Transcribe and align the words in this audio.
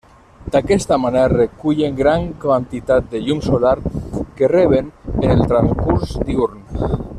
D'aquesta 0.53 0.95
manera 1.01 1.33
recullen 1.33 1.99
gran 1.99 2.25
quantitat 2.45 3.13
de 3.13 3.21
llum 3.27 3.43
solar 3.49 3.75
que 4.41 4.51
reben 4.55 4.91
en 5.13 5.37
el 5.37 5.47
transcurs 5.53 6.19
diürn. 6.31 6.69